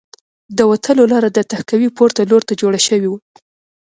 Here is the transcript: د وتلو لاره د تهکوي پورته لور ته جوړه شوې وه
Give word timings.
د 0.57 0.59
وتلو 0.71 1.03
لاره 1.13 1.29
د 1.31 1.39
تهکوي 1.51 1.89
پورته 1.97 2.21
لور 2.31 2.41
ته 2.49 2.53
جوړه 2.61 2.79
شوې 2.87 3.07
وه 3.09 3.19